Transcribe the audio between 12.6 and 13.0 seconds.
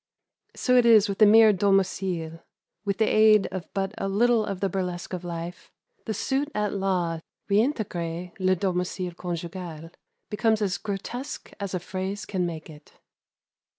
it.